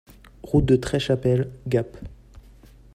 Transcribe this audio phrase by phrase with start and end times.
[0.41, 1.95] Route de Treschâtel, Gap